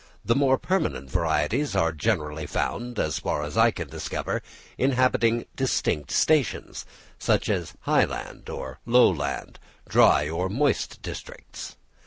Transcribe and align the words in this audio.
the 0.25 0.33
more 0.33 0.57
permanent 0.57 1.11
varieties 1.11 1.75
are 1.75 1.91
generally 1.91 2.47
found, 2.47 2.97
as 2.97 3.19
far 3.19 3.43
as 3.43 3.55
I 3.55 3.69
can 3.69 3.87
discover, 3.87 4.41
inhabiting 4.75 5.45
distinct 5.55 6.09
stations, 6.09 6.87
such 7.19 7.47
as 7.49 7.75
high 7.81 8.05
land 8.05 8.49
or 8.49 8.79
low 8.87 9.11
land, 9.11 9.59
dry 9.87 10.27
or 10.27 10.49
moist 10.49 11.03
districts. 11.03 11.75